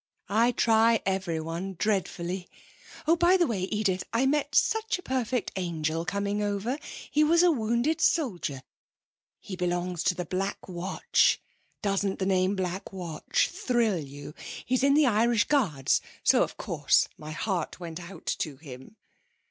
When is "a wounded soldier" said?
7.43-8.63